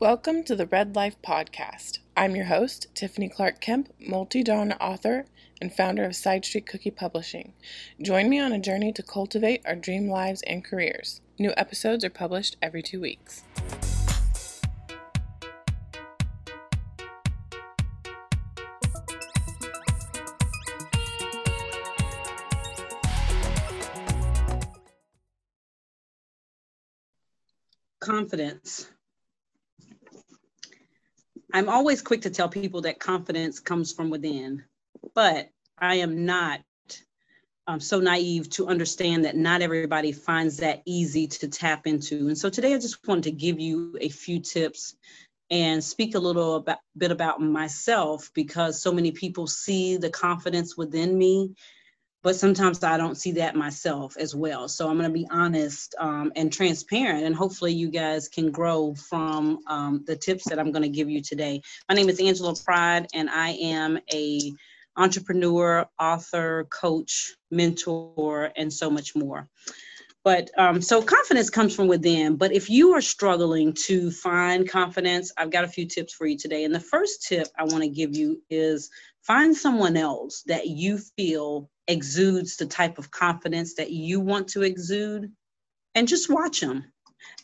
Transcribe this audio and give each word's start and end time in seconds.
Welcome 0.00 0.44
to 0.44 0.56
the 0.56 0.64
Red 0.64 0.96
Life 0.96 1.20
Podcast. 1.20 1.98
I'm 2.16 2.34
your 2.34 2.46
host, 2.46 2.86
Tiffany 2.94 3.28
Clark 3.28 3.60
Kemp, 3.60 3.92
multi 4.00 4.42
genre 4.42 4.74
author 4.80 5.26
and 5.60 5.70
founder 5.70 6.04
of 6.04 6.16
Side 6.16 6.46
Street 6.46 6.66
Cookie 6.66 6.90
Publishing. 6.90 7.52
Join 8.00 8.30
me 8.30 8.40
on 8.40 8.50
a 8.50 8.58
journey 8.58 8.94
to 8.94 9.02
cultivate 9.02 9.60
our 9.66 9.76
dream 9.76 10.08
lives 10.08 10.40
and 10.46 10.64
careers. 10.64 11.20
New 11.38 11.52
episodes 11.54 12.02
are 12.02 12.08
published 12.08 12.56
every 12.62 12.82
two 12.82 12.98
weeks. 12.98 13.42
Confidence 28.00 28.88
I'm 31.52 31.68
always 31.68 32.02
quick 32.02 32.22
to 32.22 32.30
tell 32.30 32.48
people 32.48 32.82
that 32.82 33.00
confidence 33.00 33.60
comes 33.60 33.92
from 33.92 34.10
within, 34.10 34.64
but 35.14 35.48
I 35.78 35.96
am 35.96 36.24
not 36.24 36.60
um, 37.66 37.80
so 37.80 38.00
naive 38.00 38.50
to 38.50 38.68
understand 38.68 39.24
that 39.24 39.36
not 39.36 39.62
everybody 39.62 40.12
finds 40.12 40.58
that 40.58 40.82
easy 40.86 41.26
to 41.28 41.48
tap 41.48 41.86
into. 41.86 42.28
And 42.28 42.36
so 42.36 42.50
today 42.50 42.74
I 42.74 42.78
just 42.78 43.06
wanted 43.06 43.24
to 43.24 43.30
give 43.32 43.60
you 43.60 43.96
a 44.00 44.08
few 44.08 44.40
tips 44.40 44.96
and 45.50 45.82
speak 45.82 46.14
a 46.14 46.18
little 46.18 46.56
about, 46.56 46.78
bit 46.96 47.10
about 47.10 47.40
myself 47.40 48.30
because 48.34 48.80
so 48.80 48.92
many 48.92 49.12
people 49.12 49.46
see 49.46 49.96
the 49.96 50.10
confidence 50.10 50.76
within 50.76 51.16
me 51.16 51.54
but 52.22 52.36
sometimes 52.36 52.82
I 52.84 52.96
don't 52.96 53.16
see 53.16 53.32
that 53.32 53.56
myself 53.56 54.16
as 54.18 54.34
well. 54.34 54.68
So 54.68 54.88
I'm 54.88 54.98
going 54.98 55.08
to 55.08 55.14
be 55.14 55.26
honest 55.30 55.94
um, 55.98 56.32
and 56.36 56.52
transparent, 56.52 57.24
and 57.24 57.34
hopefully 57.34 57.72
you 57.72 57.90
guys 57.90 58.28
can 58.28 58.50
grow 58.50 58.94
from 58.94 59.60
um, 59.66 60.04
the 60.06 60.16
tips 60.16 60.48
that 60.48 60.58
I'm 60.58 60.72
going 60.72 60.82
to 60.82 60.88
give 60.88 61.08
you 61.08 61.22
today. 61.22 61.62
My 61.88 61.94
name 61.94 62.08
is 62.08 62.20
Angela 62.20 62.54
Pride, 62.64 63.06
and 63.14 63.30
I 63.30 63.50
am 63.50 63.98
a 64.12 64.52
entrepreneur, 64.96 65.86
author, 65.98 66.66
coach, 66.70 67.34
mentor, 67.50 68.52
and 68.56 68.72
so 68.72 68.90
much 68.90 69.16
more. 69.16 69.48
But 70.22 70.50
um, 70.58 70.82
so 70.82 71.00
confidence 71.00 71.48
comes 71.48 71.74
from 71.74 71.88
within. 71.88 72.36
But 72.36 72.52
if 72.52 72.68
you 72.68 72.94
are 72.94 73.00
struggling 73.00 73.72
to 73.86 74.10
find 74.10 74.68
confidence, 74.68 75.32
I've 75.36 75.50
got 75.50 75.64
a 75.64 75.68
few 75.68 75.86
tips 75.86 76.12
for 76.12 76.26
you 76.26 76.36
today. 76.36 76.64
And 76.64 76.74
the 76.74 76.80
first 76.80 77.26
tip 77.26 77.48
I 77.58 77.64
want 77.64 77.82
to 77.82 77.88
give 77.88 78.14
you 78.14 78.42
is 78.50 78.90
find 79.22 79.56
someone 79.56 79.96
else 79.96 80.42
that 80.46 80.66
you 80.66 80.98
feel 80.98 81.70
exudes 81.88 82.56
the 82.56 82.66
type 82.66 82.98
of 82.98 83.10
confidence 83.10 83.74
that 83.74 83.90
you 83.90 84.20
want 84.20 84.48
to 84.48 84.62
exude 84.62 85.32
and 85.94 86.06
just 86.06 86.30
watch 86.30 86.60
them. 86.60 86.84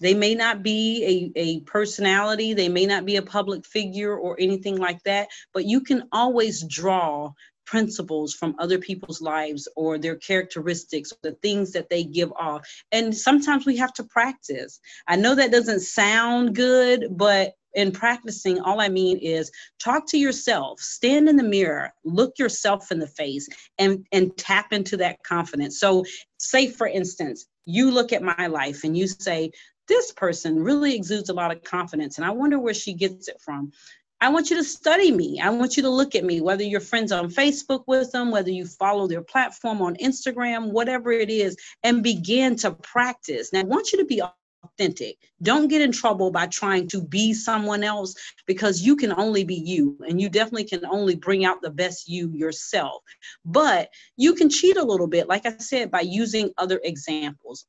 They 0.00 0.14
may 0.14 0.34
not 0.34 0.62
be 0.62 1.32
a, 1.36 1.40
a 1.40 1.60
personality, 1.60 2.54
they 2.54 2.68
may 2.68 2.86
not 2.86 3.04
be 3.04 3.16
a 3.16 3.22
public 3.22 3.64
figure 3.66 4.16
or 4.16 4.36
anything 4.38 4.76
like 4.76 5.02
that, 5.04 5.28
but 5.52 5.64
you 5.64 5.80
can 5.80 6.08
always 6.12 6.62
draw 6.62 7.32
principles 7.66 8.32
from 8.32 8.54
other 8.58 8.78
people's 8.78 9.20
lives 9.20 9.68
or 9.76 9.98
their 9.98 10.16
characteristics, 10.16 11.12
the 11.22 11.32
things 11.42 11.72
that 11.72 11.90
they 11.90 12.04
give 12.04 12.32
off. 12.32 12.66
And 12.92 13.14
sometimes 13.14 13.66
we 13.66 13.76
have 13.76 13.92
to 13.94 14.04
practice. 14.04 14.80
I 15.06 15.16
know 15.16 15.34
that 15.34 15.50
doesn't 15.50 15.80
sound 15.80 16.54
good, 16.54 17.08
but 17.10 17.54
in 17.74 17.92
practicing, 17.92 18.58
all 18.60 18.80
I 18.80 18.88
mean 18.88 19.18
is 19.18 19.52
talk 19.78 20.06
to 20.08 20.18
yourself, 20.18 20.80
stand 20.80 21.28
in 21.28 21.36
the 21.36 21.42
mirror, 21.42 21.92
look 22.04 22.38
yourself 22.38 22.90
in 22.90 22.98
the 22.98 23.06
face, 23.06 23.46
and, 23.78 24.06
and 24.12 24.34
tap 24.38 24.72
into 24.72 24.96
that 24.96 25.22
confidence. 25.22 25.78
So, 25.78 26.04
say 26.38 26.68
for 26.68 26.86
instance, 26.88 27.46
you 27.66 27.90
look 27.90 28.12
at 28.12 28.22
my 28.22 28.46
life 28.46 28.82
and 28.84 28.96
you 28.96 29.06
say, 29.06 29.50
This 29.88 30.10
person 30.12 30.62
really 30.62 30.96
exudes 30.96 31.28
a 31.28 31.34
lot 31.34 31.54
of 31.54 31.62
confidence, 31.64 32.16
and 32.16 32.24
I 32.24 32.30
wonder 32.30 32.58
where 32.58 32.74
she 32.74 32.94
gets 32.94 33.28
it 33.28 33.40
from. 33.44 33.72
I 34.20 34.30
want 34.30 34.48
you 34.48 34.56
to 34.56 34.64
study 34.64 35.12
me. 35.12 35.40
I 35.40 35.50
want 35.50 35.76
you 35.76 35.82
to 35.82 35.90
look 35.90 36.14
at 36.14 36.24
me, 36.24 36.40
whether 36.40 36.62
you're 36.62 36.80
friends 36.80 37.12
on 37.12 37.28
Facebook 37.28 37.84
with 37.86 38.12
them, 38.12 38.30
whether 38.30 38.50
you 38.50 38.64
follow 38.64 39.06
their 39.06 39.22
platform 39.22 39.82
on 39.82 39.96
Instagram, 39.96 40.72
whatever 40.72 41.12
it 41.12 41.28
is, 41.28 41.56
and 41.82 42.02
begin 42.02 42.56
to 42.56 42.70
practice. 42.70 43.52
Now, 43.52 43.60
I 43.60 43.64
want 43.64 43.92
you 43.92 43.98
to 43.98 44.06
be 44.06 44.22
authentic. 44.64 45.16
Don't 45.42 45.68
get 45.68 45.82
in 45.82 45.92
trouble 45.92 46.30
by 46.30 46.46
trying 46.46 46.88
to 46.88 47.02
be 47.02 47.34
someone 47.34 47.84
else 47.84 48.14
because 48.46 48.82
you 48.82 48.96
can 48.96 49.12
only 49.12 49.44
be 49.44 49.54
you 49.54 49.98
and 50.08 50.20
you 50.20 50.30
definitely 50.30 50.64
can 50.64 50.86
only 50.86 51.14
bring 51.14 51.44
out 51.44 51.60
the 51.60 51.70
best 51.70 52.08
you 52.08 52.30
yourself. 52.32 53.02
But 53.44 53.90
you 54.16 54.34
can 54.34 54.48
cheat 54.48 54.78
a 54.78 54.84
little 54.84 55.08
bit, 55.08 55.28
like 55.28 55.44
I 55.44 55.56
said, 55.58 55.90
by 55.90 56.00
using 56.00 56.52
other 56.56 56.80
examples. 56.82 57.66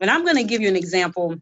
And 0.00 0.10
I'm 0.10 0.24
going 0.24 0.36
to 0.36 0.44
give 0.44 0.62
you 0.62 0.68
an 0.68 0.76
example 0.76 1.36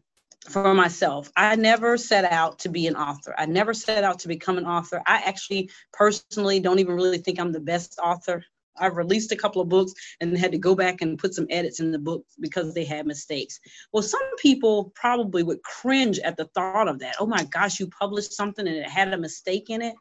for 0.47 0.73
myself. 0.73 1.31
I 1.35 1.55
never 1.55 1.97
set 1.97 2.25
out 2.25 2.59
to 2.59 2.69
be 2.69 2.87
an 2.87 2.95
author. 2.95 3.35
I 3.37 3.45
never 3.45 3.73
set 3.73 4.03
out 4.03 4.19
to 4.19 4.27
become 4.27 4.57
an 4.57 4.65
author. 4.65 5.01
I 5.05 5.17
actually 5.25 5.69
personally 5.91 6.59
don't 6.59 6.79
even 6.79 6.95
really 6.95 7.17
think 7.17 7.39
I'm 7.39 7.51
the 7.51 7.59
best 7.59 7.99
author. 8.01 8.43
I've 8.79 8.95
released 8.95 9.31
a 9.31 9.35
couple 9.35 9.61
of 9.61 9.69
books 9.69 9.93
and 10.21 10.37
had 10.37 10.53
to 10.53 10.57
go 10.57 10.75
back 10.75 11.01
and 11.01 11.19
put 11.19 11.33
some 11.33 11.47
edits 11.49 11.79
in 11.81 11.91
the 11.91 11.99
book 11.99 12.23
because 12.39 12.73
they 12.73 12.85
had 12.85 13.05
mistakes. 13.05 13.59
Well, 13.91 14.03
some 14.03 14.21
people 14.37 14.91
probably 14.95 15.43
would 15.43 15.61
cringe 15.63 16.19
at 16.19 16.37
the 16.37 16.45
thought 16.55 16.87
of 16.87 16.99
that. 16.99 17.15
Oh 17.19 17.25
my 17.25 17.43
gosh, 17.45 17.79
you 17.79 17.87
published 17.87 18.33
something 18.33 18.67
and 18.67 18.77
it 18.77 18.89
had 18.89 19.13
a 19.13 19.17
mistake 19.17 19.69
in 19.69 19.81
it. 19.81 19.95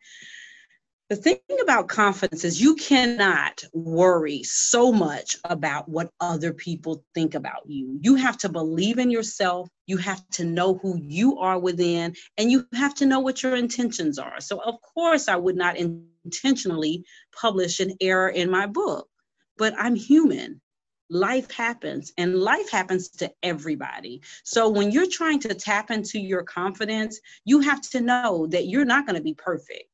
The 1.10 1.16
thing 1.16 1.38
about 1.62 1.88
confidence 1.88 2.44
is 2.44 2.60
you 2.60 2.74
cannot 2.74 3.64
worry 3.72 4.42
so 4.42 4.92
much 4.92 5.38
about 5.44 5.88
what 5.88 6.10
other 6.20 6.52
people 6.52 7.02
think 7.14 7.34
about 7.34 7.62
you. 7.66 7.98
You 8.02 8.16
have 8.16 8.36
to 8.38 8.50
believe 8.50 8.98
in 8.98 9.10
yourself. 9.10 9.70
You 9.86 9.96
have 9.96 10.28
to 10.32 10.44
know 10.44 10.74
who 10.74 11.00
you 11.00 11.38
are 11.38 11.58
within, 11.58 12.14
and 12.36 12.50
you 12.50 12.66
have 12.74 12.94
to 12.96 13.06
know 13.06 13.20
what 13.20 13.42
your 13.42 13.56
intentions 13.56 14.18
are. 14.18 14.38
So, 14.40 14.60
of 14.60 14.82
course, 14.82 15.28
I 15.28 15.36
would 15.36 15.56
not 15.56 15.78
intentionally 15.78 17.06
publish 17.32 17.80
an 17.80 17.94
error 18.02 18.28
in 18.28 18.50
my 18.50 18.66
book, 18.66 19.08
but 19.56 19.72
I'm 19.78 19.94
human 19.94 20.60
life 21.10 21.50
happens 21.50 22.12
and 22.18 22.34
life 22.34 22.70
happens 22.70 23.08
to 23.08 23.32
everybody. 23.42 24.20
So 24.44 24.68
when 24.68 24.90
you're 24.90 25.08
trying 25.08 25.40
to 25.40 25.54
tap 25.54 25.90
into 25.90 26.20
your 26.20 26.42
confidence, 26.42 27.18
you 27.46 27.60
have 27.60 27.80
to 27.92 28.02
know 28.02 28.46
that 28.48 28.66
you're 28.66 28.84
not 28.84 29.06
going 29.06 29.16
to 29.16 29.22
be 29.22 29.32
perfect. 29.32 29.87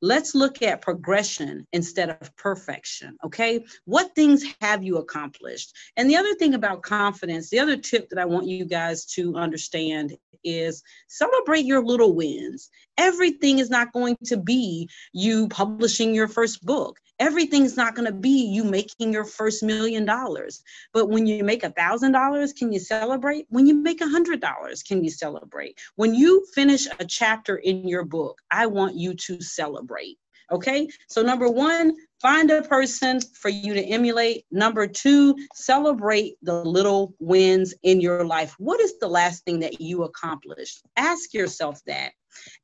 Let's 0.00 0.34
look 0.34 0.62
at 0.62 0.80
progression 0.80 1.66
instead 1.72 2.10
of 2.10 2.34
perfection. 2.36 3.16
Okay. 3.24 3.64
What 3.84 4.14
things 4.14 4.44
have 4.60 4.84
you 4.84 4.98
accomplished? 4.98 5.74
And 5.96 6.08
the 6.08 6.16
other 6.16 6.34
thing 6.34 6.54
about 6.54 6.82
confidence, 6.82 7.50
the 7.50 7.58
other 7.58 7.76
tip 7.76 8.08
that 8.10 8.18
I 8.18 8.24
want 8.24 8.46
you 8.46 8.64
guys 8.64 9.04
to 9.14 9.34
understand 9.36 10.16
is 10.44 10.82
celebrate 11.08 11.64
your 11.64 11.84
little 11.84 12.14
wins. 12.14 12.70
Everything 12.98 13.60
is 13.60 13.70
not 13.70 13.92
going 13.92 14.16
to 14.24 14.36
be 14.36 14.88
you 15.12 15.48
publishing 15.48 16.14
your 16.14 16.28
first 16.28 16.64
book. 16.66 16.98
Everything's 17.20 17.76
not 17.76 17.94
going 17.94 18.06
to 18.06 18.12
be 18.12 18.44
you 18.46 18.62
making 18.64 19.12
your 19.12 19.24
first 19.24 19.62
million 19.62 20.04
dollars. 20.04 20.62
But 20.92 21.08
when 21.08 21.26
you 21.26 21.42
make 21.42 21.64
a 21.64 21.70
thousand 21.70 22.12
dollars, 22.12 22.52
can 22.52 22.72
you 22.72 22.78
celebrate? 22.78 23.46
When 23.48 23.66
you 23.66 23.74
make 23.74 24.00
a 24.00 24.08
hundred 24.08 24.40
dollars, 24.40 24.82
can 24.82 25.02
you 25.02 25.10
celebrate? 25.10 25.78
When 25.96 26.14
you 26.14 26.46
finish 26.54 26.86
a 26.98 27.04
chapter 27.04 27.56
in 27.56 27.88
your 27.88 28.04
book, 28.04 28.40
I 28.50 28.66
want 28.66 28.94
you 28.96 29.14
to 29.14 29.40
celebrate. 29.40 30.18
Okay. 30.50 30.88
So, 31.08 31.22
number 31.22 31.48
one, 31.48 31.94
find 32.20 32.50
a 32.50 32.62
person 32.62 33.20
for 33.20 33.48
you 33.48 33.74
to 33.74 33.82
emulate. 33.82 34.44
Number 34.50 34.86
two, 34.86 35.36
celebrate 35.54 36.34
the 36.42 36.64
little 36.64 37.14
wins 37.18 37.74
in 37.82 38.00
your 38.00 38.24
life. 38.24 38.54
What 38.58 38.80
is 38.80 38.98
the 38.98 39.08
last 39.08 39.44
thing 39.44 39.60
that 39.60 39.80
you 39.80 40.04
accomplished? 40.04 40.82
Ask 40.96 41.34
yourself 41.34 41.80
that. 41.86 42.12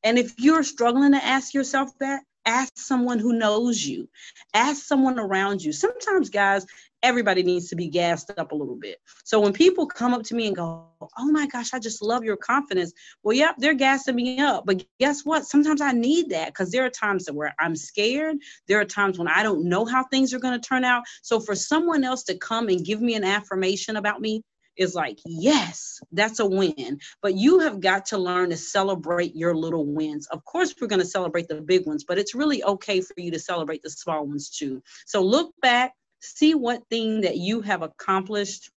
And 0.02 0.18
if 0.18 0.34
you're 0.38 0.62
struggling 0.62 1.12
to 1.12 1.24
ask 1.24 1.54
yourself 1.54 1.90
that, 2.00 2.22
ask 2.46 2.72
someone 2.76 3.18
who 3.18 3.32
knows 3.32 3.84
you. 3.84 4.08
Ask 4.52 4.84
someone 4.84 5.18
around 5.18 5.62
you. 5.62 5.72
Sometimes 5.72 6.30
guys 6.30 6.66
everybody 7.02 7.42
needs 7.42 7.68
to 7.68 7.76
be 7.76 7.86
gassed 7.86 8.30
up 8.38 8.52
a 8.52 8.54
little 8.54 8.76
bit. 8.76 8.96
So 9.24 9.38
when 9.38 9.52
people 9.52 9.86
come 9.86 10.14
up 10.14 10.22
to 10.24 10.34
me 10.34 10.46
and 10.46 10.56
go 10.56 10.86
oh 11.18 11.30
my 11.30 11.46
gosh 11.46 11.74
i 11.74 11.78
just 11.78 12.00
love 12.00 12.24
your 12.24 12.36
confidence 12.36 12.94
well 13.22 13.36
yep 13.36 13.56
they're 13.58 13.74
gassing 13.74 14.16
me 14.16 14.40
up. 14.40 14.64
But 14.64 14.84
guess 14.98 15.24
what? 15.24 15.46
Sometimes 15.46 15.82
i 15.82 15.92
need 15.92 16.30
that 16.30 16.48
because 16.48 16.70
there 16.70 16.84
are 16.84 16.90
times 16.90 17.28
where 17.30 17.54
i'm 17.60 17.76
scared. 17.76 18.38
There 18.66 18.80
are 18.80 18.86
times 18.86 19.18
when 19.18 19.28
i 19.28 19.42
don't 19.42 19.68
know 19.68 19.84
how 19.84 20.04
things 20.04 20.32
are 20.32 20.38
going 20.38 20.58
to 20.58 20.66
turn 20.66 20.84
out. 20.84 21.04
So 21.22 21.40
for 21.40 21.54
someone 21.54 22.04
else 22.04 22.22
to 22.24 22.38
come 22.38 22.68
and 22.68 22.84
give 22.84 23.02
me 23.02 23.14
an 23.14 23.24
affirmation 23.24 23.96
about 23.96 24.20
me 24.20 24.42
is 24.76 24.94
like, 24.94 25.18
yes, 25.26 26.00
that's 26.12 26.40
a 26.40 26.46
win. 26.46 26.98
But 27.22 27.34
you 27.34 27.60
have 27.60 27.80
got 27.80 28.06
to 28.06 28.18
learn 28.18 28.50
to 28.50 28.56
celebrate 28.56 29.34
your 29.34 29.54
little 29.54 29.86
wins. 29.86 30.26
Of 30.28 30.44
course, 30.44 30.74
we're 30.80 30.86
going 30.86 31.00
to 31.00 31.06
celebrate 31.06 31.48
the 31.48 31.60
big 31.60 31.86
ones, 31.86 32.04
but 32.04 32.18
it's 32.18 32.34
really 32.34 32.62
okay 32.64 33.00
for 33.00 33.14
you 33.16 33.30
to 33.30 33.38
celebrate 33.38 33.82
the 33.82 33.90
small 33.90 34.26
ones 34.26 34.50
too. 34.50 34.82
So 35.06 35.22
look 35.22 35.52
back, 35.60 35.92
see 36.20 36.54
what 36.54 36.82
thing 36.90 37.22
that 37.22 37.36
you 37.36 37.60
have 37.62 37.82
accomplished 37.82 38.70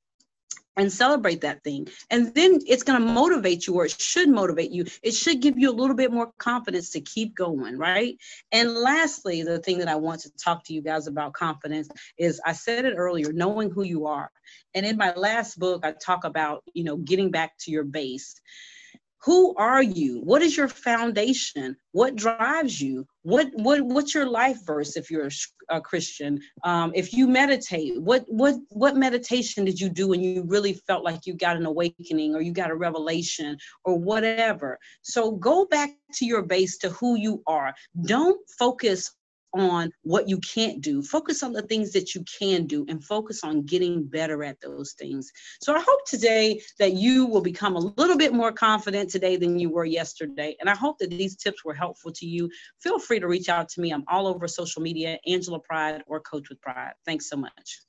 and 0.76 0.93
celebrate 0.93 1.41
that 1.43 1.62
thing. 1.62 1.88
And 2.11 2.35
then 2.35 2.59
it's 2.67 2.82
going 2.82 3.00
to 3.00 3.06
motivate 3.06 3.67
you, 3.67 3.75
or 3.75 3.87
it 3.87 4.00
should 4.00 4.29
motivate 4.29 4.71
you. 4.71 4.85
It 5.03 5.12
should 5.12 5.41
give 5.41 5.59
you 5.59 5.71
a 5.71 5.73
little 5.73 5.97
bit 5.97 6.12
more 6.12 6.32
confidence 6.38 6.91
to 6.91 7.00
keep 7.00 7.35
going, 7.35 7.79
right? 7.79 8.17
And 8.53 8.75
lastly, 8.75 9.43
the 9.43 9.59
thing 9.59 9.79
that 9.79 9.88
I 9.88 9.97
want 9.97 10.23
to 10.23 10.31
talk 10.37 10.65
to 10.65 10.75
you 10.75 10.82
guys 10.82 11.06
about 11.06 11.32
confidence 11.32 11.88
is 12.19 12.41
I 12.44 12.53
said 12.53 12.85
it 12.85 12.94
earlier, 12.97 13.32
knowing 13.32 13.71
who 13.71 13.82
you 13.82 14.06
are. 14.06 14.31
And 14.75 14.85
in 14.85 14.97
my 14.97 15.15
last 15.15 15.59
book, 15.59 15.85
I 15.85 15.93
talk 15.93 16.25
about, 16.25 16.65
you 16.75 16.85
know, 16.85 16.97
getting 16.97 17.31
back 17.31 17.56
to 17.61 17.70
your 17.70 17.85
base 17.85 18.41
who 19.25 19.55
are 19.56 19.82
you? 19.82 20.21
What 20.21 20.43
is 20.43 20.55
your 20.55 20.69
foundation? 20.69 21.76
What 21.93 22.15
drives 22.15 22.79
you? 22.79 23.06
What 23.23 23.49
what 23.55 23.81
what's 23.81 24.15
your 24.15 24.26
life 24.26 24.59
verse 24.67 24.97
if 24.97 25.11
you're 25.11 25.31
a, 25.71 25.81
christian? 25.81 26.41
Um, 26.62 26.93
if 26.94 27.15
you 27.15 27.26
meditate 27.26 27.99
what 28.03 28.25
what 28.29 28.56
what 28.69 28.97
meditation 28.97 29.65
did 29.65 29.81
you 29.81 29.88
do 29.88 30.09
when 30.09 30.23
you 30.23 30.44
really 30.47 30.75
felt 30.75 31.05
like 31.05 31.25
you 31.25 31.32
got 31.32 31.56
an 31.56 31.65
awakening 31.65 32.35
or 32.35 32.43
you 32.43 32.53
got 32.53 32.71
a 32.71 32.76
revelation 32.76 33.56
or 33.85 33.99
whatever? 33.99 34.79
So 35.00 35.31
go 35.31 35.65
back 35.65 35.91
to 36.17 36.27
your 36.27 36.43
base 36.43 36.77
to 36.79 36.91
who 36.91 37.17
you 37.17 37.43
are. 37.47 37.73
Don't 38.03 38.38
focus 38.59 39.11
on 39.55 39.91
what 40.03 40.29
you 40.29 40.39
can't 40.39 40.81
do. 40.81 41.03
Focus 41.03 41.43
on 41.43 41.53
the 41.53 41.62
things 41.62 41.93
that 41.93 42.15
you 42.15 42.25
can 42.39 42.67
do 42.67 42.85
and 42.89 43.03
focus 43.03 43.43
on 43.45 43.62
getting 43.62 44.05
better 44.05 44.45
at 44.45 44.61
those 44.61 44.93
things. 44.93 45.31
So 45.61 45.75
I 45.75 45.81
hope 45.81 46.06
today 46.06 46.61
that 46.79 46.95
you 46.95 47.27
will 47.27 47.41
become 47.41 47.77
a 47.77 47.93
little 47.97 48.19
bit 48.19 48.35
more 48.35 48.53
confident 48.53 49.11
today 49.11 49.37
than 49.37 49.59
you 49.59 49.71
were 49.71 49.85
yesterday. 49.85 50.56
And 50.61 50.69
I 50.69 50.75
hope 50.75 50.99
that 50.99 51.11
these 51.11 51.37
tips 51.37 51.65
were 51.65 51.75
helpful 51.75 52.12
to 52.12 52.27
you. 52.27 52.51
Feel 52.81 52.99
free 52.99 53.21
to 53.21 53.29
reach 53.29 53.49
out 53.49 53.69
to 53.71 53.81
me. 53.81 53.93
I'm 53.93 54.05
all 54.09 54.27
over 54.27 54.49
social 54.49 54.83
media, 54.83 55.19
Angela 55.27 55.61
Pride 55.61 56.03
or 56.06 56.21
Coach 56.21 56.49
with 56.49 56.61
Pride. 56.61 56.93
Thanks 57.06 57.29
so 57.29 57.37
much. 57.37 57.81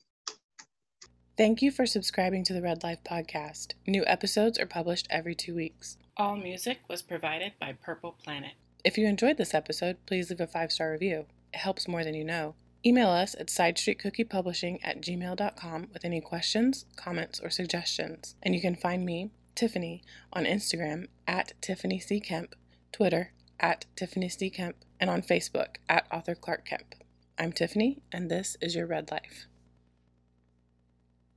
Thank 1.36 1.60
you 1.60 1.70
for 1.70 1.84
subscribing 1.84 2.44
to 2.44 2.54
the 2.54 2.62
Red 2.62 2.82
Life 2.82 3.00
Podcast. 3.04 3.74
New 3.86 4.04
episodes 4.06 4.58
are 4.58 4.64
published 4.64 5.06
every 5.10 5.34
two 5.34 5.54
weeks. 5.54 5.98
All 6.16 6.34
music 6.34 6.78
was 6.88 7.02
provided 7.02 7.52
by 7.60 7.74
Purple 7.74 8.12
Planet. 8.12 8.52
If 8.82 8.96
you 8.96 9.06
enjoyed 9.06 9.36
this 9.36 9.52
episode, 9.52 9.98
please 10.06 10.30
leave 10.30 10.40
a 10.40 10.46
five 10.46 10.72
star 10.72 10.92
review. 10.92 11.26
It 11.52 11.58
helps 11.58 11.88
more 11.88 12.04
than 12.04 12.14
you 12.14 12.24
know. 12.24 12.54
Email 12.84 13.08
us 13.08 13.34
at 13.34 13.48
sidestreetcookiepublishing 13.48 14.78
at 14.82 15.00
gmail.com 15.00 15.88
with 15.92 16.04
any 16.04 16.20
questions, 16.20 16.84
comments, 16.94 17.40
or 17.40 17.50
suggestions. 17.50 18.36
And 18.42 18.54
you 18.54 18.60
can 18.60 18.76
find 18.76 19.04
me, 19.04 19.30
Tiffany, 19.54 20.02
on 20.32 20.44
Instagram 20.44 21.06
at 21.26 21.54
Tiffany 21.60 21.98
C. 21.98 22.20
Kemp, 22.20 22.54
Twitter 22.92 23.32
at 23.58 23.86
Tiffany 23.96 24.28
C. 24.28 24.50
Kemp, 24.50 24.76
and 25.00 25.10
on 25.10 25.22
Facebook 25.22 25.76
at 25.88 26.06
Author 26.12 26.34
Clark 26.34 26.64
Kemp. 26.64 26.94
I'm 27.38 27.52
Tiffany, 27.52 28.02
and 28.12 28.30
this 28.30 28.56
is 28.60 28.74
your 28.74 28.86
Red 28.86 29.10
Life. 29.10 29.46